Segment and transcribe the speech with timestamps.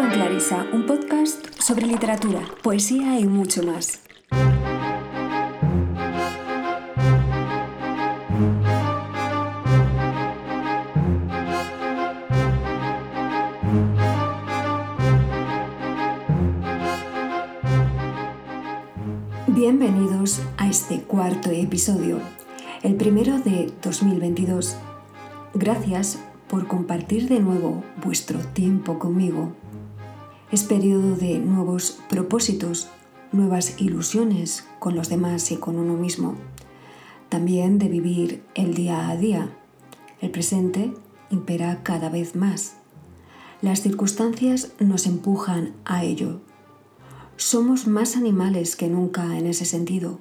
[0.00, 4.00] con Clarisa, un podcast sobre literatura, poesía y mucho más.
[19.48, 22.20] Bienvenidos a este cuarto episodio,
[22.82, 24.76] el primero de 2022.
[25.52, 29.59] Gracias por compartir de nuevo vuestro tiempo conmigo.
[30.52, 32.88] Es periodo de nuevos propósitos,
[33.30, 36.34] nuevas ilusiones con los demás y con uno mismo.
[37.28, 39.56] También de vivir el día a día.
[40.20, 40.92] El presente
[41.30, 42.74] impera cada vez más.
[43.62, 46.40] Las circunstancias nos empujan a ello.
[47.36, 50.18] Somos más animales que nunca en ese sentido.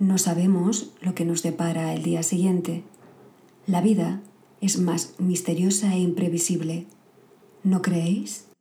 [0.00, 2.82] No sabemos lo que nos depara el día siguiente.
[3.68, 4.20] La vida
[4.60, 6.88] es más misteriosa e imprevisible.
[7.62, 8.51] ¿No creéis?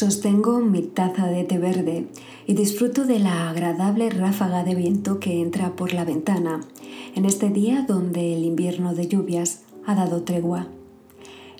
[0.00, 2.06] Sostengo mi taza de té verde
[2.46, 6.62] y disfruto de la agradable ráfaga de viento que entra por la ventana
[7.14, 10.68] en este día donde el invierno de lluvias ha dado tregua.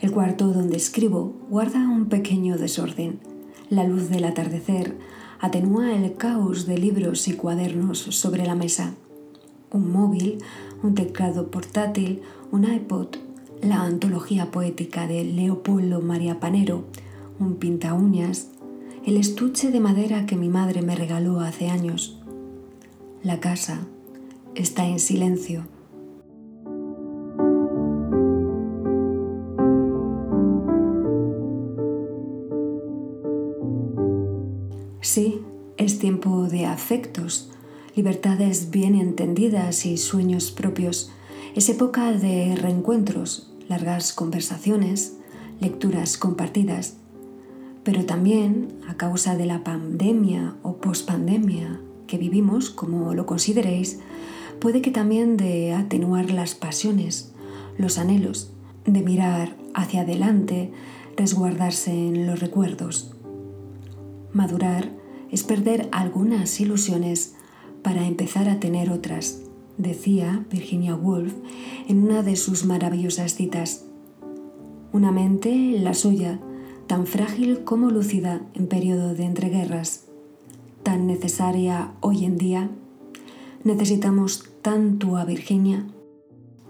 [0.00, 3.20] El cuarto donde escribo guarda un pequeño desorden.
[3.68, 4.96] La luz del atardecer
[5.38, 8.94] atenúa el caos de libros y cuadernos sobre la mesa.
[9.70, 10.38] Un móvil,
[10.82, 13.08] un teclado portátil, un iPod,
[13.60, 16.86] la antología poética de Leopoldo María Panero,
[17.40, 18.48] un pinta uñas,
[19.06, 22.20] el estuche de madera que mi madre me regaló hace años.
[23.22, 23.86] La casa
[24.54, 25.64] está en silencio.
[35.00, 35.40] Sí,
[35.78, 37.50] es tiempo de afectos,
[37.96, 41.10] libertades bien entendidas y sueños propios.
[41.56, 45.16] Es época de reencuentros, largas conversaciones,
[45.58, 46.99] lecturas compartidas
[47.90, 53.98] pero también a causa de la pandemia o pospandemia que vivimos, como lo consideréis,
[54.60, 57.32] puede que también de atenuar las pasiones,
[57.78, 58.52] los anhelos,
[58.84, 60.70] de mirar hacia adelante,
[61.16, 63.10] resguardarse en los recuerdos.
[64.32, 64.92] Madurar
[65.32, 67.34] es perder algunas ilusiones
[67.82, 69.40] para empezar a tener otras,
[69.78, 71.34] decía Virginia Woolf
[71.88, 73.84] en una de sus maravillosas citas.
[74.92, 76.38] Una mente, la suya,
[76.90, 80.06] tan frágil como lúcida en periodo de entreguerras,
[80.82, 82.68] tan necesaria hoy en día,
[83.62, 85.86] necesitamos tanto a Virginia.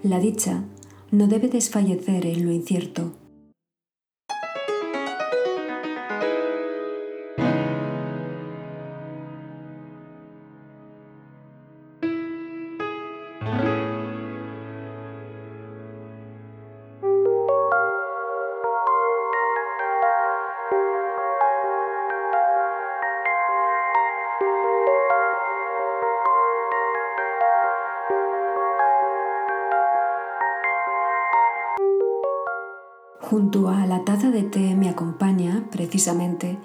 [0.03, 0.63] La dicha
[1.09, 3.13] no debe desfallecer en lo incierto,
[35.91, 36.57] precisamente,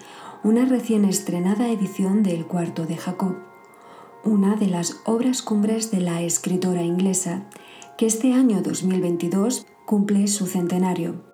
[0.45, 3.35] una recién estrenada edición del Cuarto de Jacob,
[4.25, 7.51] una de las obras cumbres de la escritora inglesa,
[7.99, 11.25] que este año 2022 cumple su centenario.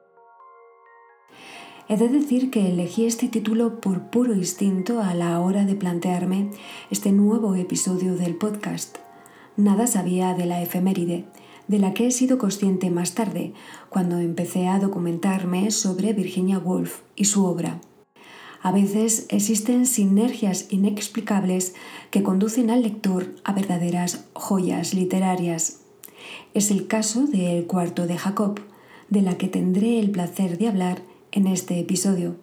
[1.86, 6.48] He de decir que elegí este título por puro instinto a la hora de plantearme
[6.91, 8.97] este nuevo episodio del podcast.
[9.58, 11.26] Nada sabía de la efeméride,
[11.69, 13.52] de la que he sido consciente más tarde,
[13.91, 17.81] cuando empecé a documentarme sobre Virginia Woolf y su obra.
[18.62, 21.75] A veces existen sinergias inexplicables
[22.11, 25.81] que conducen al lector a verdaderas joyas literarias.
[26.55, 28.61] Es el caso de El cuarto de Jacob,
[29.11, 32.37] de la que tendré el placer de hablar en este episodio.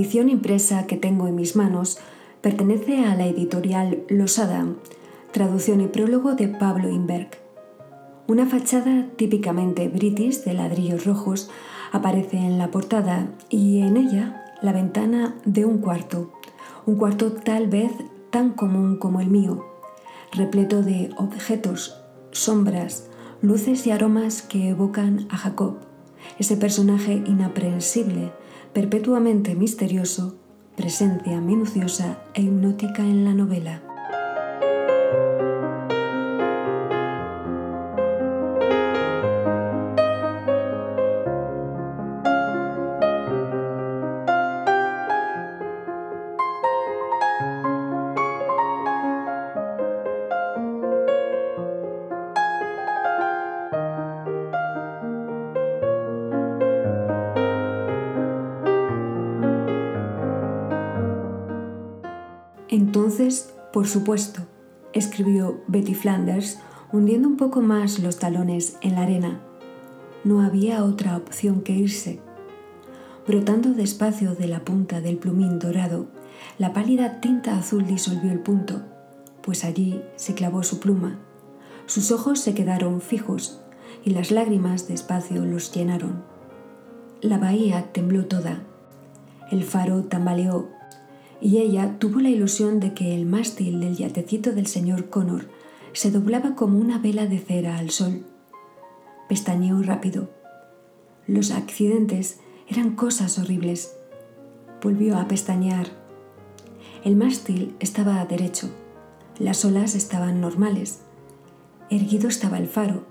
[0.00, 1.98] Edición impresa que tengo en mis manos
[2.40, 4.66] pertenece a la editorial Losada,
[5.30, 7.28] traducción y prólogo de Pablo Inberg.
[8.26, 11.50] Una fachada típicamente british de ladrillos rojos
[11.92, 16.32] aparece en la portada y en ella la ventana de un cuarto,
[16.86, 17.92] un cuarto tal vez
[18.30, 19.66] tan común como el mío,
[20.32, 22.00] repleto de objetos,
[22.30, 23.10] sombras,
[23.42, 25.76] luces y aromas que evocan a Jacob,
[26.38, 28.32] ese personaje inaprehensible,
[28.72, 30.36] perpetuamente misterioso,
[30.76, 33.89] presencia minuciosa e hipnótica en la novela.
[63.80, 64.42] Por supuesto,
[64.92, 66.58] escribió Betty Flanders,
[66.92, 69.40] hundiendo un poco más los talones en la arena.
[70.22, 72.20] No había otra opción que irse.
[73.26, 76.08] Brotando despacio de la punta del plumín dorado,
[76.58, 78.82] la pálida tinta azul disolvió el punto,
[79.40, 81.18] pues allí se clavó su pluma.
[81.86, 83.62] Sus ojos se quedaron fijos
[84.04, 86.22] y las lágrimas despacio los llenaron.
[87.22, 88.60] La bahía tembló toda.
[89.50, 90.68] El faro tambaleó
[91.40, 95.48] y ella tuvo la ilusión de que el mástil del yatecito del señor Connor
[95.92, 98.24] se doblaba como una vela de cera al sol.
[99.28, 100.28] Pestañeó rápido.
[101.26, 103.96] Los accidentes eran cosas horribles.
[104.82, 105.88] Volvió a pestañear.
[107.04, 108.70] El mástil estaba derecho.
[109.38, 111.00] Las olas estaban normales.
[111.88, 113.06] Erguido estaba el faro,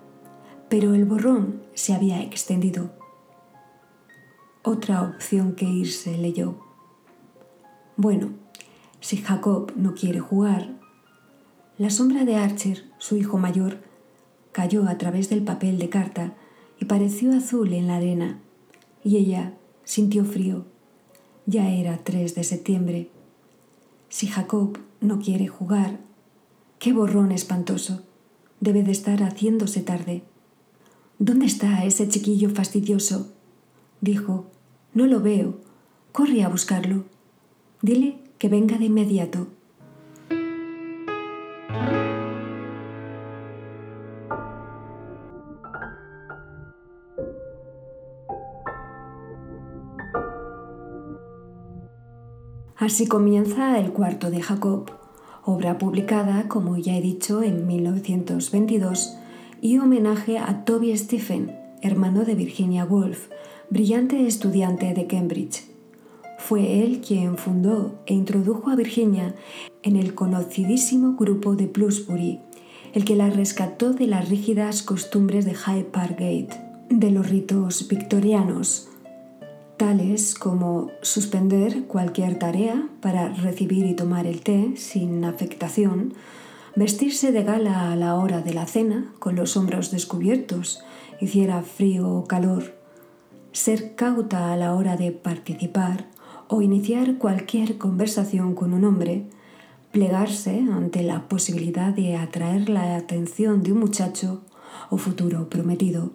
[0.70, 2.92] pero el borrón se había extendido.
[4.64, 6.69] Otra opción que irse leyó.
[8.02, 8.30] Bueno,
[9.02, 10.80] si Jacob no quiere jugar...
[11.78, 13.80] La sombra de Archer, su hijo mayor,
[14.54, 16.34] cayó a través del papel de carta
[16.80, 18.40] y pareció azul en la arena,
[19.04, 19.54] y ella
[19.84, 20.64] sintió frío.
[21.46, 23.10] Ya era 3 de septiembre.
[24.08, 26.00] Si Jacob no quiere jugar,
[26.80, 28.04] qué borrón espantoso.
[28.62, 30.24] Debe de estar haciéndose tarde.
[31.18, 33.34] ¿Dónde está ese chiquillo fastidioso?
[34.00, 34.46] dijo.
[34.94, 35.60] No lo veo.
[36.14, 37.04] Corre a buscarlo.
[37.82, 39.48] Dile que venga de inmediato.
[52.76, 54.92] Así comienza el cuarto de Jacob,
[55.46, 59.16] obra publicada, como ya he dicho, en 1922
[59.62, 63.30] y homenaje a Toby Stephen, hermano de Virginia Woolf,
[63.70, 65.69] brillante estudiante de Cambridge.
[66.40, 69.36] Fue él quien fundó e introdujo a Virginia
[69.84, 72.40] en el conocidísimo grupo de Bloomsbury,
[72.94, 76.60] el que la rescató de las rígidas costumbres de Hyde Park Gate,
[76.90, 78.88] de los ritos victorianos,
[79.78, 86.14] tales como suspender cualquier tarea para recibir y tomar el té sin afectación,
[86.76, 90.82] vestirse de gala a la hora de la cena con los hombros descubiertos,
[91.20, 92.76] hiciera frío o calor,
[93.52, 96.08] ser cauta a la hora de participar,
[96.50, 99.26] o iniciar cualquier conversación con un hombre,
[99.92, 104.42] plegarse ante la posibilidad de atraer la atención de un muchacho
[104.90, 106.12] o futuro prometido.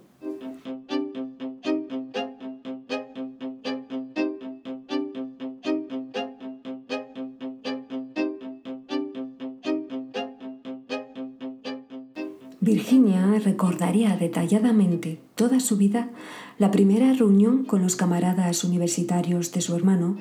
[12.61, 16.11] Virginia recordaría detalladamente toda su vida
[16.59, 20.17] la primera reunión con los camaradas universitarios de su hermano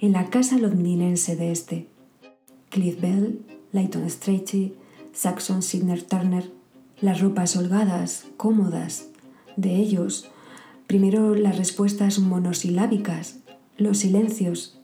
[0.00, 1.88] en la casa londinense de este.
[2.70, 3.40] Cliff Bell,
[3.72, 4.74] Leighton Strachey,
[5.12, 6.50] Saxon Signer Turner,
[7.00, 9.08] las ropas holgadas, cómodas,
[9.56, 10.28] de ellos,
[10.86, 13.38] primero las respuestas monosilábicas,
[13.78, 14.78] los silencios,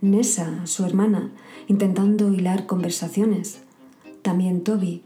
[0.00, 1.30] Nessa, su hermana,
[1.68, 3.60] intentando hilar conversaciones,
[4.22, 5.04] también Toby,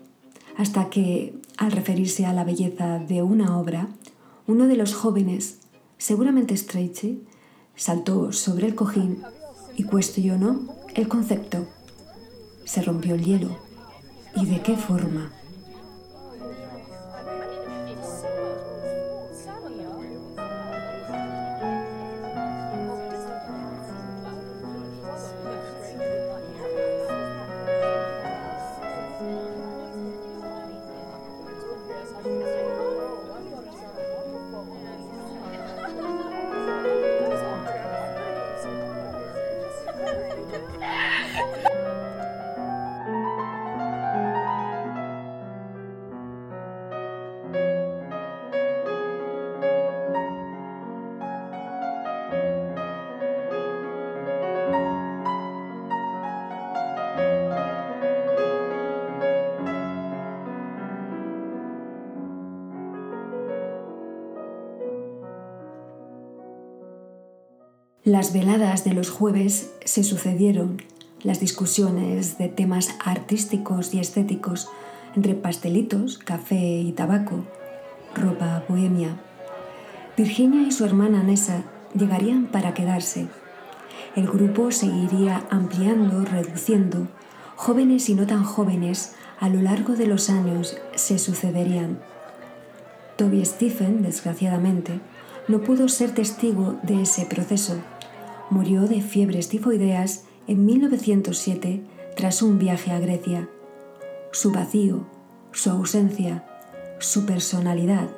[0.56, 3.88] hasta que, al referirse a la belleza de una obra,
[4.46, 5.58] uno de los jóvenes,
[5.98, 7.22] seguramente Strachey,
[7.74, 9.22] saltó sobre el cojín
[9.76, 10.60] y cuestionó
[10.94, 11.66] el concepto.
[12.64, 13.58] Se rompió el hielo.
[14.34, 15.32] ¿Y de qué forma?
[68.06, 70.80] Las veladas de los jueves se sucedieron,
[71.24, 74.68] las discusiones de temas artísticos y estéticos
[75.16, 77.42] entre pastelitos, café y tabaco,
[78.14, 79.16] ropa bohemia.
[80.16, 81.64] Virginia y su hermana Nessa
[81.98, 83.26] llegarían para quedarse.
[84.14, 87.08] El grupo seguiría ampliando, reduciendo.
[87.56, 91.98] Jóvenes y no tan jóvenes a lo largo de los años se sucederían.
[93.16, 95.00] Toby Stephen, desgraciadamente,
[95.48, 97.82] no pudo ser testigo de ese proceso
[98.50, 101.82] murió de fiebres tifoideas en 1907
[102.16, 103.48] tras un viaje a Grecia.
[104.32, 105.06] Su vacío,
[105.52, 106.44] su ausencia,
[106.98, 108.08] su personalidad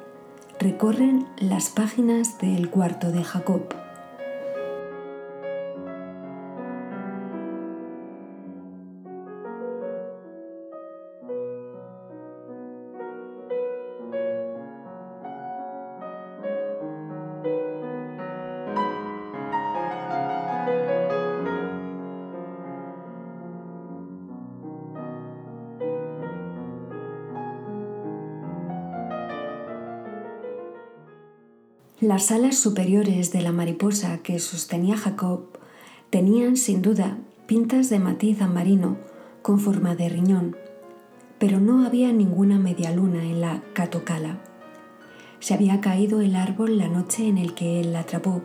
[0.58, 3.62] recorren las páginas del cuarto de Jacob.
[32.08, 35.58] Las alas superiores de la mariposa que sostenía Jacob
[36.08, 38.96] tenían sin duda pintas de matiz marino
[39.42, 40.56] con forma de riñón,
[41.38, 44.38] pero no había ninguna media luna en la catocala.
[45.40, 48.40] Se había caído el árbol la noche en el que él la atrapó.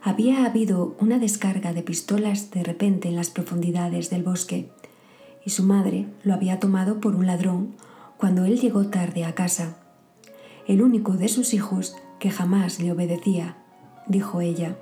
[0.00, 4.70] Había habido una descarga de pistolas de repente en las profundidades del bosque,
[5.44, 7.74] y su madre lo había tomado por un ladrón
[8.18, 9.81] cuando él llegó tarde a casa.
[10.66, 13.56] El único de sus hijos que jamás le obedecía,
[14.06, 14.76] dijo ella.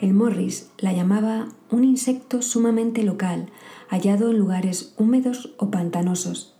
[0.00, 3.46] El Morris la llamaba un insecto sumamente local,
[3.88, 6.54] hallado en lugares húmedos o pantanosos.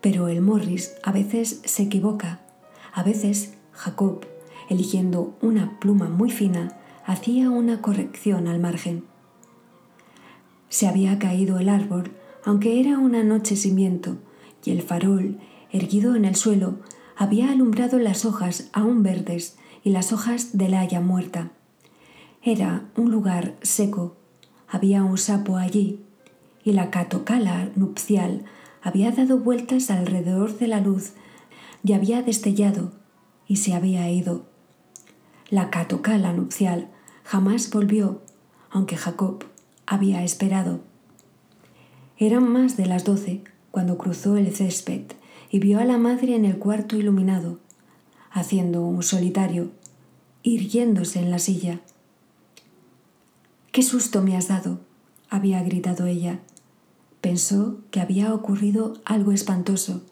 [0.00, 2.40] Pero el Morris a veces se equivoca.
[2.92, 4.24] A veces Jacob,
[4.68, 9.04] eligiendo una pluma muy fina, hacía una corrección al margen.
[10.68, 12.12] Se había caído el árbol,
[12.44, 14.16] aunque era una noche sin viento,
[14.64, 15.38] y el farol,
[15.72, 16.78] erguido en el suelo,
[17.16, 21.50] había alumbrado las hojas aún verdes y las hojas de la haya muerta.
[22.42, 24.16] Era un lugar seco,
[24.68, 26.00] había un sapo allí,
[26.64, 28.44] y la catocala nupcial
[28.82, 31.12] había dado vueltas alrededor de la luz
[31.84, 32.92] y había destellado
[33.46, 34.46] y se había ido.
[35.50, 36.88] La catocala nupcial
[37.24, 38.22] jamás volvió,
[38.70, 39.44] aunque Jacob
[39.86, 40.80] había esperado.
[42.16, 45.02] Eran más de las doce cuando cruzó el césped
[45.50, 47.58] y vio a la madre en el cuarto iluminado,
[48.30, 49.70] haciendo un solitario,
[50.42, 51.80] irguiéndose en la silla.
[53.72, 54.80] ¡Qué susto me has dado!
[55.28, 56.40] había gritado ella.
[57.20, 60.02] Pensó que había ocurrido algo espantoso,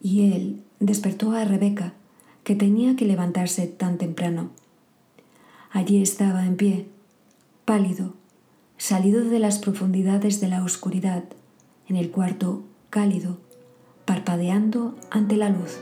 [0.00, 1.94] y él despertó a Rebeca,
[2.42, 4.50] que tenía que levantarse tan temprano.
[5.70, 6.86] Allí estaba en pie,
[7.64, 8.14] pálido,
[8.76, 11.24] salido de las profundidades de la oscuridad,
[11.88, 13.38] en el cuarto cálido,
[14.04, 15.78] parpadeando ante la luz.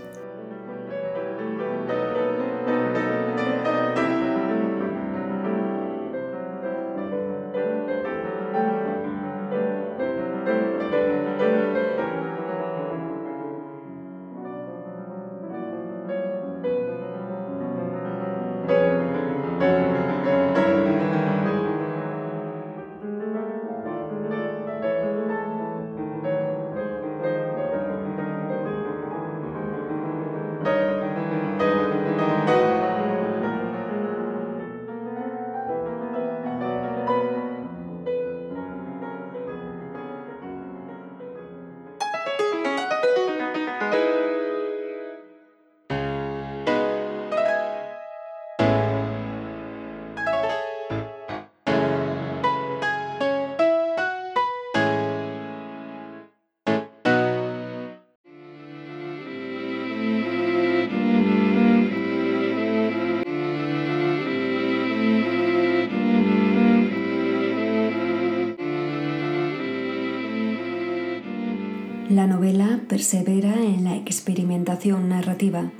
[72.23, 75.73] La novela persevera en la experimentación narrativa,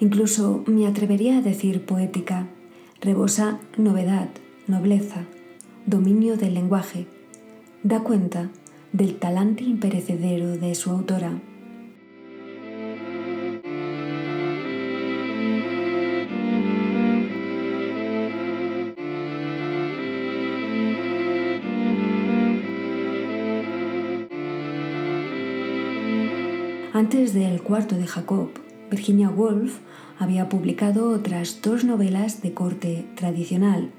[0.00, 2.48] incluso me atrevería a decir poética,
[3.00, 4.28] rebosa novedad,
[4.66, 5.22] nobleza,
[5.86, 7.06] dominio del lenguaje,
[7.84, 8.50] da cuenta
[8.92, 11.40] del talante imperecedero de su autora.
[26.94, 28.50] Antes del cuarto de Jacob,
[28.88, 29.80] Virginia Woolf
[30.16, 33.90] había publicado otras dos novelas de corte tradicional,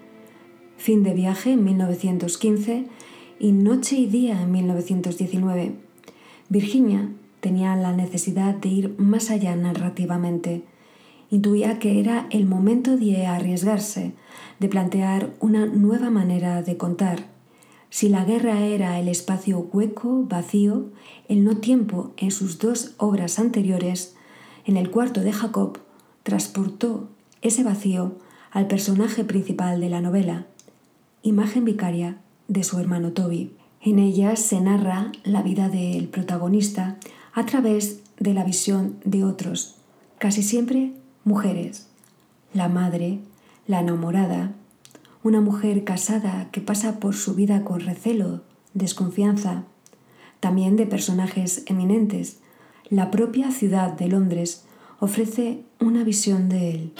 [0.77, 2.85] Fin de viaje en 1915
[3.37, 5.75] y Noche y Día en 1919.
[6.47, 7.09] Virginia
[7.41, 10.63] tenía la necesidad de ir más allá narrativamente.
[11.29, 14.13] Intuía que era el momento de arriesgarse,
[14.61, 17.34] de plantear una nueva manera de contar.
[17.89, 20.89] Si la guerra era el espacio hueco, vacío,
[21.27, 24.15] el no tiempo en sus dos obras anteriores,
[24.65, 25.79] en el cuarto de Jacob
[26.23, 27.07] transportó
[27.41, 28.15] ese vacío
[28.51, 30.47] al personaje principal de la novela,
[31.21, 33.51] imagen vicaria de su hermano Toby.
[33.81, 36.97] En ella se narra la vida del protagonista
[37.33, 39.75] a través de la visión de otros,
[40.17, 41.87] casi siempre mujeres.
[42.53, 43.19] La madre,
[43.67, 44.53] la enamorada,
[45.25, 48.43] una mujer casada que pasa por su vida con recelo,
[48.75, 49.63] desconfianza,
[50.39, 52.41] también de personajes eminentes.
[52.91, 54.65] La propia ciudad de Londres
[54.99, 56.93] ofrece una visión de él.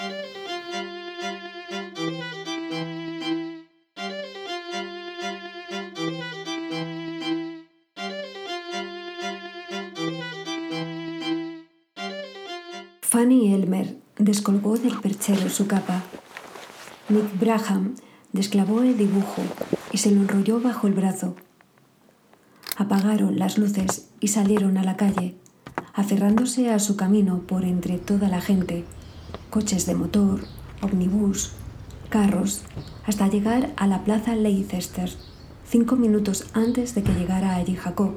[13.04, 16.02] Fanny Elmer descolgó del perchero su capa.
[17.08, 17.94] Nick Braham
[18.36, 19.42] desclavó el dibujo
[19.92, 21.36] y se lo enrolló bajo el brazo.
[22.78, 25.36] Apagaron las luces y salieron a la calle,
[25.94, 28.84] aferrándose a su camino por entre toda la gente,
[29.50, 30.42] coches de motor,
[30.82, 31.54] omnibus,
[32.10, 32.64] carros,
[33.06, 35.10] hasta llegar a la plaza Leicester,
[35.66, 38.16] cinco minutos antes de que llegara allí Jacob,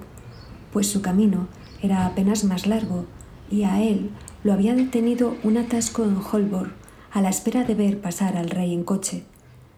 [0.73, 1.47] pues su camino
[1.81, 3.07] era apenas más largo
[3.51, 4.11] y a él
[4.43, 6.73] lo había detenido un atasco en Holborn
[7.13, 9.25] a la espera de ver pasar al rey en coche,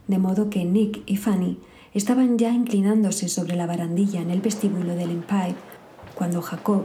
[0.09, 1.59] de modo que Nick y Fanny
[1.95, 5.55] estaban ya inclinándose sobre la barandilla en el vestíbulo del Empire
[6.15, 6.85] cuando Jacob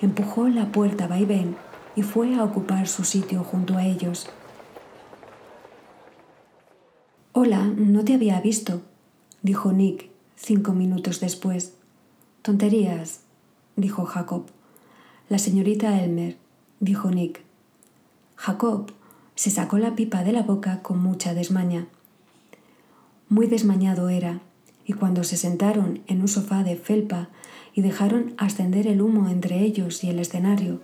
[0.00, 1.56] empujó la puerta vaivén
[1.94, 4.28] y fue a ocupar su sitio junto a ellos.
[7.32, 8.82] Hola, no te había visto,
[9.42, 11.74] dijo Nick cinco minutos después.
[12.42, 13.20] Tonterías,
[13.74, 14.46] dijo Jacob.
[15.28, 16.36] La señorita Elmer,
[16.78, 17.42] dijo Nick.
[18.36, 18.92] Jacob
[19.34, 21.88] se sacó la pipa de la boca con mucha desmaña.
[23.28, 24.40] Muy desmañado era,
[24.84, 27.28] y cuando se sentaron en un sofá de felpa
[27.74, 30.80] y dejaron ascender el humo entre ellos y el escenario,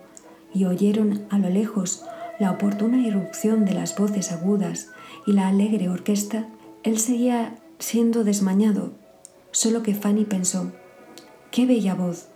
[0.53, 2.03] y oyeron a lo lejos
[2.39, 4.89] la oportuna irrupción de las voces agudas
[5.25, 6.49] y la alegre orquesta,
[6.83, 8.91] él seguía siendo desmañado,
[9.51, 10.73] solo que Fanny pensó,
[11.49, 12.27] qué bella voz,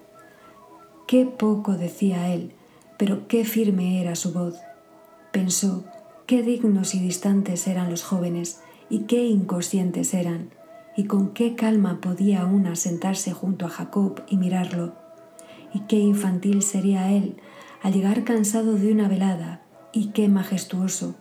[1.05, 2.53] qué poco decía él,
[2.97, 4.55] pero qué firme era su voz.
[5.33, 5.83] Pensó,
[6.25, 10.50] qué dignos y distantes eran los jóvenes y qué inconscientes eran,
[10.95, 14.95] y con qué calma podía una sentarse junto a Jacob y mirarlo,
[15.73, 17.38] y qué infantil sería él
[17.82, 19.62] al llegar cansado de una velada,
[19.93, 21.15] y qué majestuoso,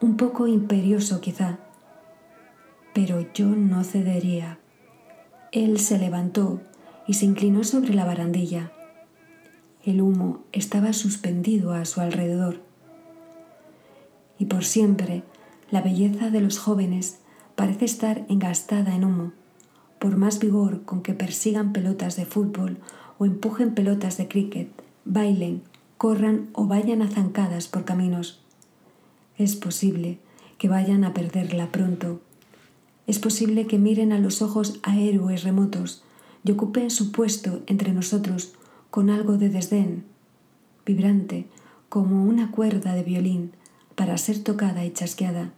[0.00, 1.58] un poco imperioso quizá.
[2.94, 4.58] Pero yo no cedería.
[5.52, 6.60] Él se levantó
[7.06, 8.72] y se inclinó sobre la barandilla.
[9.84, 12.60] El humo estaba suspendido a su alrededor.
[14.38, 15.22] Y por siempre
[15.70, 17.18] la belleza de los jóvenes
[17.54, 19.32] parece estar engastada en humo,
[19.98, 22.78] por más vigor con que persigan pelotas de fútbol
[23.18, 24.68] o empujen pelotas de cricket,
[25.04, 25.62] bailen,
[25.98, 28.40] corran o vayan a zancadas por caminos.
[29.36, 30.18] Es posible
[30.58, 32.20] que vayan a perderla pronto.
[33.06, 36.02] Es posible que miren a los ojos a héroes remotos
[36.44, 38.54] y ocupen su puesto entre nosotros
[38.90, 40.04] con algo de desdén,
[40.86, 41.46] vibrante
[41.88, 43.52] como una cuerda de violín
[43.94, 45.52] para ser tocada y chasqueada.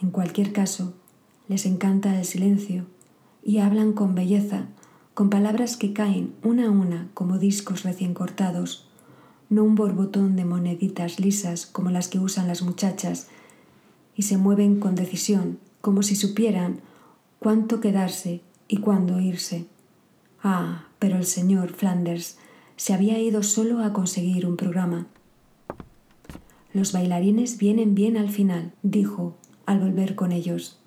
[0.00, 0.94] En cualquier caso,
[1.48, 2.86] les encanta el silencio
[3.44, 4.66] y hablan con belleza,
[5.14, 8.88] con palabras que caen una a una como discos recién cortados,
[9.50, 13.28] no un borbotón de moneditas lisas como las que usan las muchachas,
[14.16, 16.80] y se mueven con decisión, como si supieran
[17.38, 19.66] cuánto quedarse y cuándo irse.
[20.42, 22.38] Ah, pero el señor Flanders
[22.76, 25.08] se había ido solo a conseguir un programa.
[26.72, 29.36] Los bailarines vienen bien al final, dijo
[29.70, 30.80] al volver con ellos.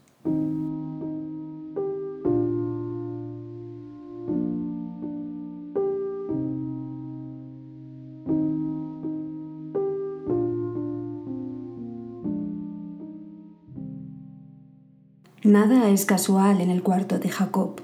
[15.45, 17.79] Nada es casual en el cuarto de Jacob.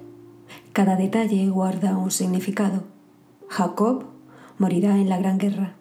[0.73, 2.83] Cada detalle guarda un significado.
[3.47, 4.03] Jacob
[4.57, 5.78] morirá en la Gran Guerra.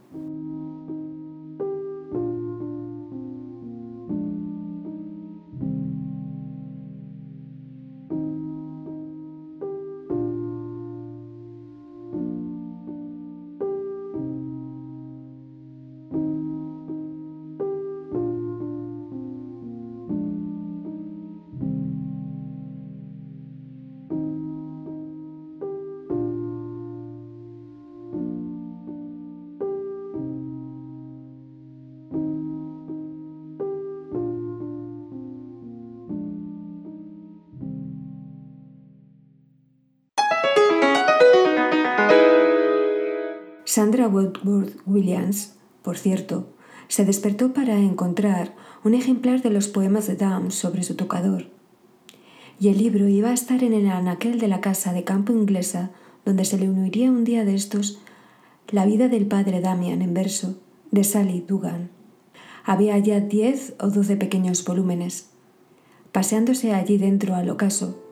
[44.09, 46.49] Woodward Williams, por cierto,
[46.88, 51.47] se despertó para encontrar un ejemplar de los poemas de Dam sobre su tocador.
[52.61, 55.90] Y el libro iba a estar en el anaquel de la casa de campo inglesa,
[56.25, 58.01] donde se le uniría un día de estos
[58.71, 60.59] la vida del padre Damian en verso,
[60.90, 61.90] de Sally Dugan.
[62.64, 65.31] Había ya diez o doce pequeños volúmenes.
[66.12, 68.03] Paseándose allí dentro al ocaso,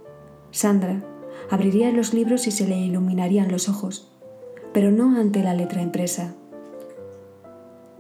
[0.51, 1.03] Sandra
[1.51, 4.11] abriría los libros y se le iluminarían los ojos,
[4.77, 6.35] pero no ante la letra impresa.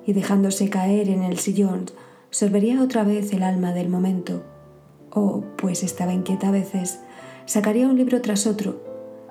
[0.04, 1.86] Y dejándose caer en el sillón,
[2.28, 4.42] sorbería otra vez el alma del momento.
[5.10, 7.00] O, pues estaba inquieta a veces,
[7.46, 8.82] sacaría un libro tras otro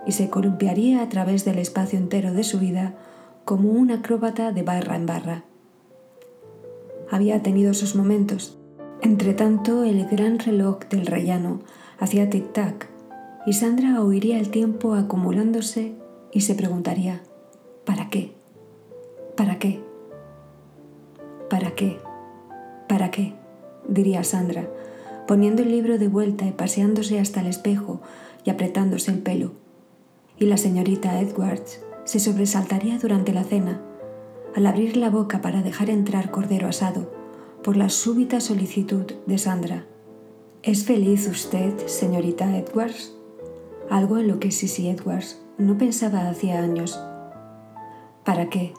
[0.08, 2.95] y se columpiaría a través del espacio entero de su vida
[3.43, 5.43] como un acróbata de barra en barra.
[7.12, 8.58] Había tenido sus momentos.
[9.03, 11.60] Entretanto, el gran reloj del rellano
[11.99, 12.88] hacía tic-tac
[13.45, 15.93] y Sandra oiría el tiempo acumulándose
[16.31, 17.21] y se preguntaría,
[17.86, 18.34] ¿para qué?
[19.36, 19.82] ¿Para qué?
[21.50, 22.00] ¿Para qué?
[22.88, 23.34] ¿Para qué?
[23.88, 24.67] diría Sandra,
[25.28, 28.02] poniendo el libro de vuelta y paseándose hasta el espejo
[28.43, 29.52] y apretándose el pelo.
[30.38, 33.82] Y la señorita Edwards se sobresaltaría durante la cena,
[34.56, 37.12] al abrir la boca para dejar entrar cordero asado,
[37.63, 39.86] por la súbita solicitud de Sandra.
[40.63, 43.15] ¿Es feliz usted, señorita Edwards?
[43.89, 47.00] algo en lo que Sissy Edwards no pensaba hacía años.
[48.25, 48.73] ¿Para qué?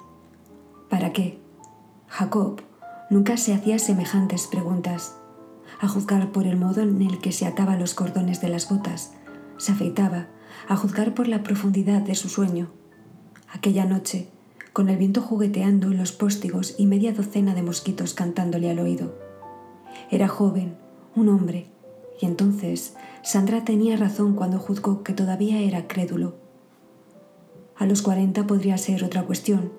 [0.91, 1.39] ¿Para qué?
[2.09, 2.63] Jacob
[3.11, 5.17] nunca se hacía semejantes preguntas.
[5.81, 9.13] A juzgar por el modo en el que se ataba los cordones de las botas,
[9.57, 10.27] se afeitaba,
[10.69, 12.73] a juzgar por la profundidad de su sueño.
[13.53, 14.29] Aquella noche,
[14.73, 19.15] con el viento jugueteando en los póstigos y media docena de mosquitos cantándole al oído.
[20.11, 20.77] Era joven,
[21.15, 21.69] un hombre,
[22.21, 26.46] y entonces Sandra tenía razón cuando juzgó que todavía era crédulo.
[27.79, 29.73] A los cuarenta podría ser otra cuestión.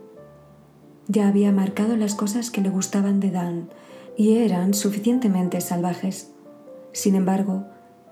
[1.07, 3.69] Ya había marcado las cosas que le gustaban de Dan
[4.17, 6.31] y eran suficientemente salvajes.
[6.91, 7.65] Sin embargo,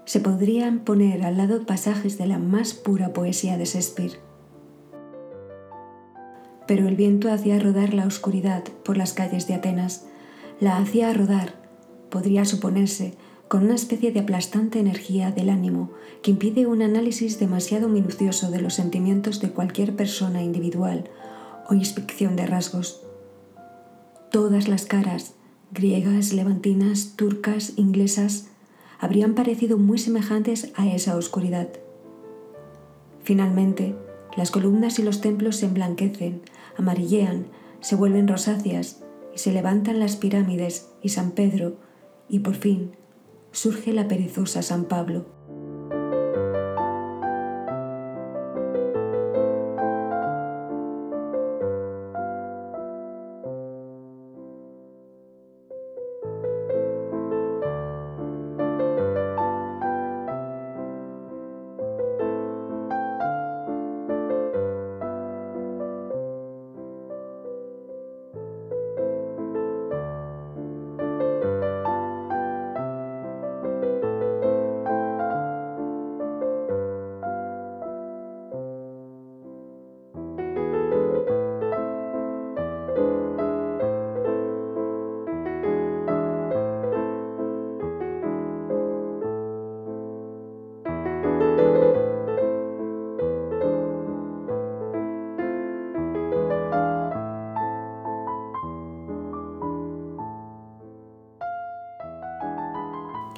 [0.05, 4.19] se podrían poner al lado pasajes de la más pura poesía de Shakespeare.
[6.67, 10.05] Pero el viento hacía rodar la oscuridad por las calles de Atenas,
[10.59, 11.55] la hacía rodar,
[12.09, 13.15] podría suponerse,
[13.47, 18.59] con una especie de aplastante energía del ánimo que impide un análisis demasiado minucioso de
[18.59, 21.09] los sentimientos de cualquier persona individual
[21.69, 23.03] o inspección de rasgos.
[24.31, 25.35] Todas las caras,
[25.71, 28.47] griegas, levantinas, turcas, inglesas,
[28.99, 31.69] habrían parecido muy semejantes a esa oscuridad.
[33.23, 33.95] Finalmente,
[34.35, 36.41] las columnas y los templos se emblanquecen,
[36.77, 37.47] amarillean,
[37.79, 39.03] se vuelven rosáceas
[39.33, 41.77] y se levantan las pirámides y San Pedro
[42.27, 42.91] y por fin
[43.55, 45.34] surge la perezosa San Pablo.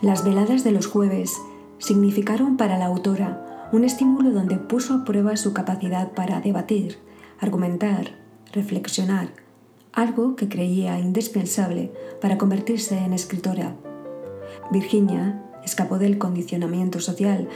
[0.07, 1.33] Las veladas de los jueves
[1.79, 6.97] significaron para la autora un estímulo donde puso a prueba su capacidad para debatir,
[7.41, 8.11] argumentar,
[8.53, 9.33] reflexionar,
[9.91, 11.91] algo que creía indispensable
[12.21, 13.75] para convertirse en escritora.
[14.71, 17.49] Virginia escapó del condicionamiento social,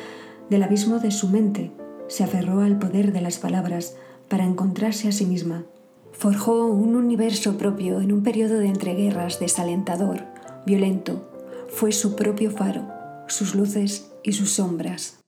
[0.49, 1.71] del abismo de su mente,
[2.09, 3.95] se aferró al poder de las palabras
[4.27, 5.63] para encontrarse a sí misma.
[6.11, 10.25] Forjó un universo propio en un periodo de entreguerras desalentador,
[10.65, 11.30] violento,
[11.73, 12.87] fue su propio faro,
[13.27, 15.20] sus luces y sus sombras.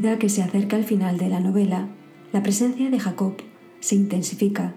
[0.00, 1.86] Medida que se acerca el final de la novela,
[2.32, 3.34] la presencia de Jacob
[3.80, 4.74] se intensifica,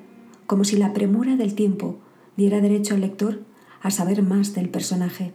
[0.47, 2.01] como si la premura del tiempo
[2.35, 3.45] diera derecho al lector
[3.81, 5.31] a saber más del personaje.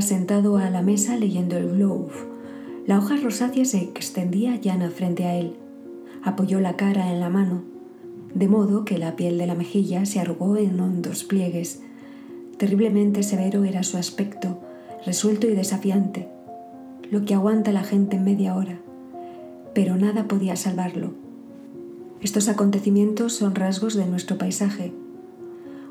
[0.00, 2.10] Sentado a la mesa leyendo el Globe.
[2.86, 5.56] La hoja rosácea se extendía llana frente a él.
[6.22, 7.62] Apoyó la cara en la mano,
[8.34, 11.82] de modo que la piel de la mejilla se arrugó en hondos pliegues.
[12.56, 14.58] Terriblemente severo era su aspecto,
[15.04, 16.28] resuelto y desafiante,
[17.10, 18.80] lo que aguanta la gente en media hora.
[19.74, 21.12] Pero nada podía salvarlo.
[22.22, 24.92] Estos acontecimientos son rasgos de nuestro paisaje.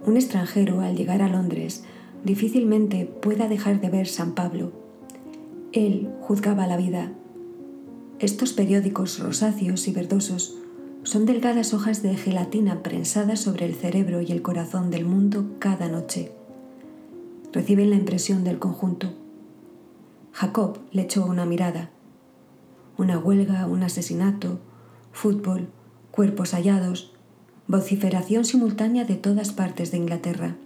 [0.06, 1.84] Un extranjero, al llegar a Londres,
[2.24, 4.72] difícilmente pueda dejar de ver San Pablo.
[5.72, 7.12] Él juzgaba la vida.
[8.20, 10.58] Estos periódicos rosáceos y verdosos
[11.04, 15.88] son delgadas hojas de gelatina prensadas sobre el cerebro y el corazón del mundo cada
[15.88, 16.32] noche.
[17.54, 19.14] Reciben la impresión del conjunto.
[20.34, 21.90] Jacob le echó una mirada.
[22.98, 24.60] Una huelga, un asesinato,
[25.12, 25.70] fútbol,
[26.12, 27.14] cuerpos hallados,
[27.68, 30.58] vociferación simultánea de todas partes de Inglaterra.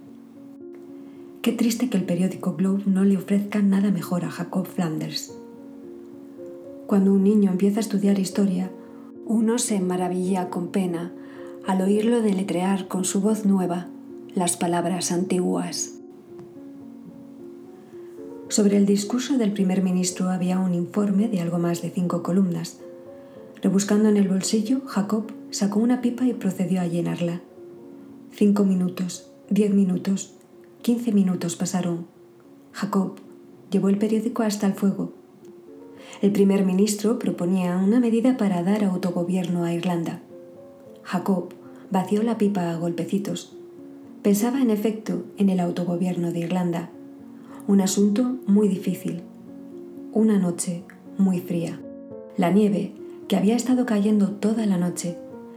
[1.44, 5.36] Qué triste que el periódico Globe no le ofrezca nada mejor a Jacob Flanders.
[6.86, 8.70] Cuando un niño empieza a estudiar historia,
[9.26, 11.12] uno se maravilla con pena
[11.66, 13.88] al oírlo deletrear con su voz nueva
[14.34, 15.98] las palabras antiguas.
[18.48, 22.80] Sobre el discurso del primer ministro había un informe de algo más de cinco columnas.
[23.60, 27.42] Rebuscando en el bolsillo, Jacob sacó una pipa y procedió a llenarla.
[28.30, 30.33] Cinco minutos, diez minutos,
[30.84, 32.04] Quince minutos pasaron.
[32.72, 33.14] Jacob
[33.70, 35.14] llevó el periódico hasta el fuego.
[36.20, 40.20] El primer ministro proponía una medida para dar autogobierno a Irlanda.
[41.02, 41.54] Jacob
[41.90, 43.56] vació la pipa a golpecitos.
[44.20, 46.90] Pensaba en efecto en el autogobierno de Irlanda,
[47.66, 49.22] un asunto muy difícil,
[50.12, 50.82] una noche
[51.16, 51.80] muy fría.
[52.36, 52.92] La nieve,
[53.26, 55.16] que había estado cayendo toda la noche,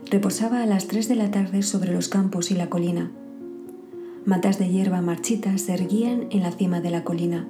[0.09, 3.11] reposaba a las tres de la tarde sobre los campos y la colina.
[4.27, 7.47] Matas de hierba marchita se erguían en la cima de la colina.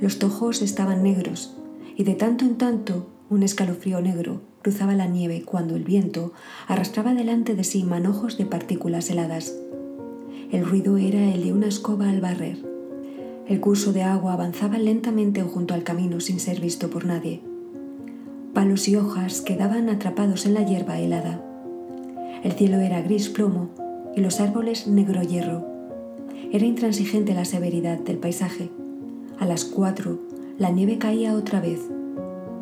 [0.00, 1.56] Los tojos estaban negros
[1.96, 6.32] y de tanto en tanto un escalofrío negro cruzaba la nieve cuando el viento
[6.66, 9.54] arrastraba delante de sí manojos de partículas heladas.
[10.50, 12.58] El ruido era el de una escoba al barrer.
[13.46, 17.42] El curso de agua avanzaba lentamente junto al camino sin ser visto por nadie.
[18.52, 21.40] Palos y hojas quedaban atrapados en la hierba helada.
[22.42, 23.70] El cielo era gris plomo
[24.16, 25.71] y los árboles negro hierro.
[26.52, 28.68] Era intransigente la severidad del paisaje.
[29.38, 30.18] A las cuatro,
[30.58, 31.80] la nieve caía otra vez.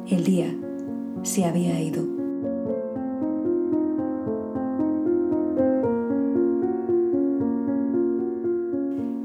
[0.08, 0.54] El día
[1.24, 2.04] se había ido.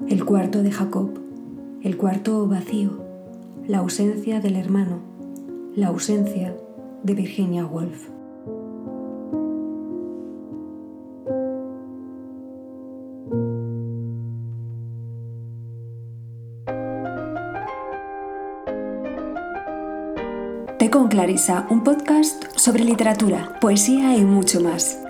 [0.08, 1.12] El cuarto de Jacob,
[1.84, 3.04] el cuarto vacío,
[3.68, 4.98] la ausencia del hermano,
[5.76, 6.58] la ausencia
[7.04, 8.15] de Virginia Woolf.
[20.90, 25.05] Con Clarisa, un podcast sobre literatura, poesía y mucho más.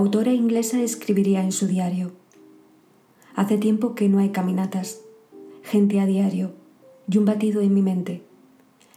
[0.00, 2.12] Autora inglesa escribiría en su diario,
[3.36, 5.00] Hace tiempo que no hay caminatas.
[5.62, 6.52] gente a diario
[7.06, 8.22] y un batido en mi mente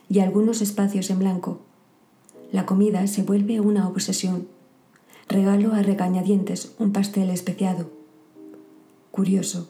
[0.09, 1.59] y algunos espacios en blanco.
[2.51, 4.47] La comida se vuelve una obsesión.
[5.27, 7.91] Regalo a regañadientes un pastel especiado.
[9.11, 9.69] Curioso.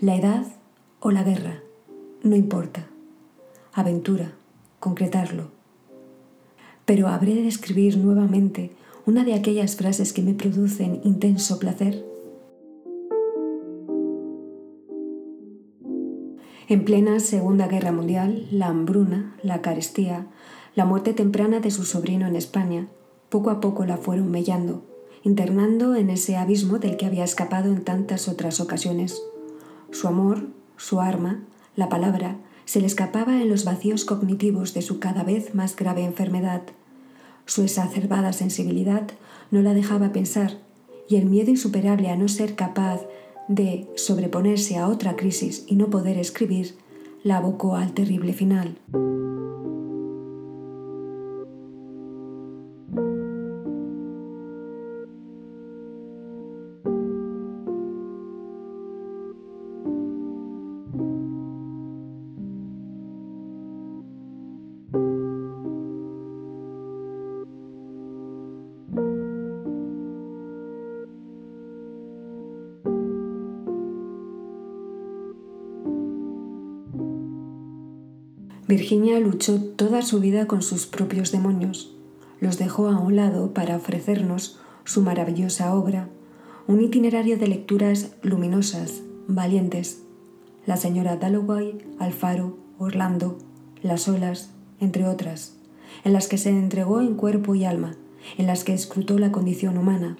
[0.00, 0.46] La edad
[1.00, 1.60] o la guerra.
[2.22, 2.86] No importa.
[3.74, 4.32] Aventura.
[4.80, 5.50] Concretarlo.
[6.86, 8.72] Pero habré de escribir nuevamente
[9.06, 12.04] una de aquellas frases que me producen intenso placer.
[16.68, 20.26] En plena Segunda Guerra Mundial, la hambruna, la carestía,
[20.74, 22.88] la muerte temprana de su sobrino en España,
[23.28, 24.82] poco a poco la fueron mellando,
[25.22, 29.22] internando en ese abismo del que había escapado en tantas otras ocasiones.
[29.92, 31.44] Su amor, su arma,
[31.76, 36.02] la palabra, se le escapaba en los vacíos cognitivos de su cada vez más grave
[36.02, 36.62] enfermedad.
[37.46, 39.08] Su exacerbada sensibilidad
[39.50, 40.58] no la dejaba pensar,
[41.08, 43.00] y el miedo insuperable a no ser capaz
[43.48, 46.74] de sobreponerse a otra crisis y no poder escribir,
[47.22, 48.76] la abocó al terrible final.
[78.68, 81.94] Virginia luchó toda su vida con sus propios demonios.
[82.40, 86.08] Los dejó a un lado para ofrecernos su maravillosa obra,
[86.66, 90.02] un itinerario de lecturas luminosas, valientes.
[90.66, 93.38] La señora Dalloway, Alfaro, Orlando,
[93.82, 94.50] Las olas,
[94.80, 95.54] entre otras,
[96.02, 97.94] en las que se entregó en cuerpo y alma,
[98.36, 100.16] en las que escrutó la condición humana,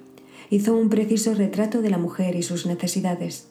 [0.49, 3.49] hizo un preciso retrato de la mujer y sus necesidades.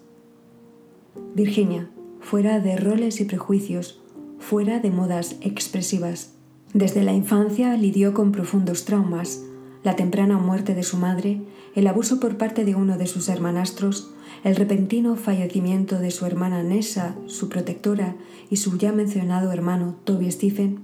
[1.35, 4.01] Virginia, fuera de roles y prejuicios,
[4.49, 6.31] fuera de modas expresivas.
[6.73, 9.43] Desde la infancia lidió con profundos traumas,
[9.83, 11.41] la temprana muerte de su madre,
[11.75, 14.13] el abuso por parte de uno de sus hermanastros,
[14.45, 18.15] el repentino fallecimiento de su hermana Nessa, su protectora,
[18.49, 20.79] y su ya mencionado hermano Toby Stephen.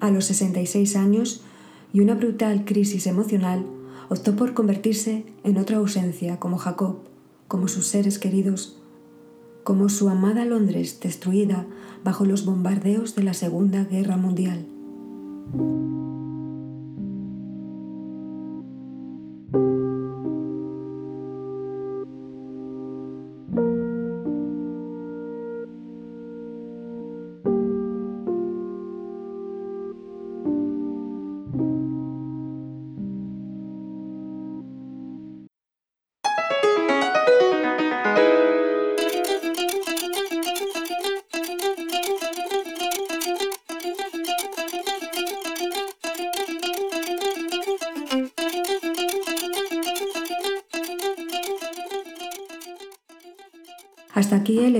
[0.00, 1.40] A los 66 años
[1.94, 3.64] y una brutal crisis emocional,
[4.10, 6.98] optó por convertirse en otra ausencia como Jacob,
[7.48, 8.75] como sus seres queridos,
[9.66, 11.66] como su amada Londres destruida
[12.04, 14.64] bajo los bombardeos de la Segunda Guerra Mundial.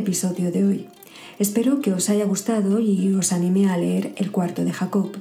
[0.07, 0.87] Episodio de hoy.
[1.41, 5.17] Espero que os haya gustado y os anime a leer El cuarto de Jacob.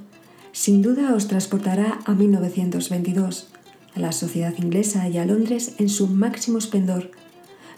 [0.52, 3.48] Sin duda os transportará a 1922,
[3.96, 7.10] a la sociedad inglesa y a Londres en su máximo esplendor.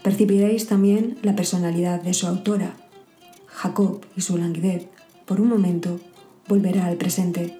[0.03, 2.75] Percibiréis también la personalidad de su autora.
[3.45, 4.87] Jacob y su languidez,
[5.25, 6.01] por un momento,
[6.49, 7.57] volverá al presente.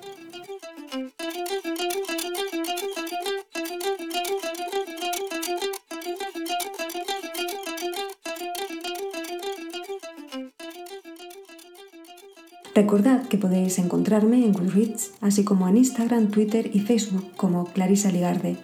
[12.78, 18.11] Recordad que podéis encontrarme en Goodreads, así como en Instagram, Twitter y Facebook como Clarisa
[18.11, 18.57] Ligarde.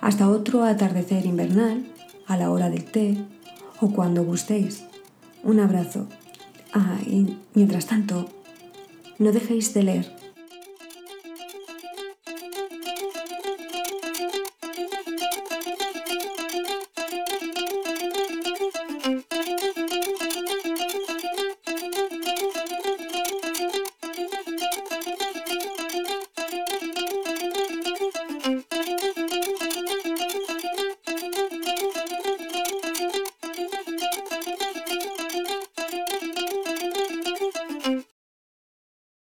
[0.00, 1.84] Hasta otro atardecer invernal,
[2.26, 3.18] a la hora del té
[3.82, 4.84] o cuando gustéis.
[5.44, 6.06] Un abrazo.
[6.72, 8.30] Ah, y mientras tanto,
[9.18, 10.17] no dejéis de leer.